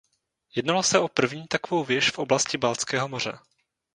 [0.55, 3.39] Jednalo se o první takovou věž v oblasti Baltského moře.